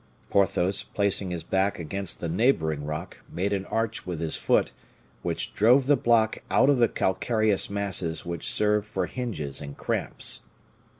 Porthos, 0.31 0.81
placing 0.81 1.29
his 1.29 1.43
back 1.43 1.77
against 1.77 2.19
the 2.21 2.27
neighboring 2.27 2.85
rock, 2.87 3.19
made 3.31 3.53
an 3.53 3.67
arch 3.67 4.03
with 4.03 4.19
his 4.19 4.35
foot, 4.35 4.71
which 5.21 5.53
drove 5.53 5.85
the 5.85 5.95
block 5.95 6.39
out 6.49 6.71
of 6.71 6.79
the 6.79 6.87
calcareous 6.87 7.69
masses 7.69 8.25
which 8.25 8.51
served 8.51 8.87
for 8.87 9.05
hinges 9.05 9.61
and 9.61 9.77
cramps. 9.77 10.41